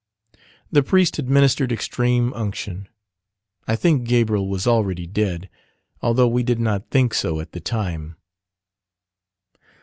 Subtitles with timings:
[0.71, 2.89] The priest administered extreme unction.
[3.67, 5.47] I think Gabriel was already dead,
[6.01, 8.15] although we did not think so at the time.